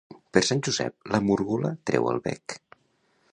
[0.35, 2.57] Per Sant Josep, la múrgola treu el bec.